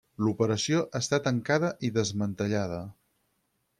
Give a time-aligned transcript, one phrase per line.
[0.27, 2.81] L'operació està tancada i desmantellada.